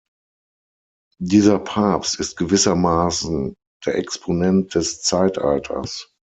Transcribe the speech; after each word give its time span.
Dieser 1.19 1.59
Papst 1.59 2.19
ist 2.19 2.35
gewissermaßen 2.35 3.53
der 3.85 3.95
Exponent 3.99 4.73
des 4.73 5.03
Zeitalters. 5.03 6.11